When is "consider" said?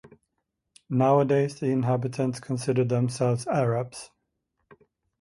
2.39-2.83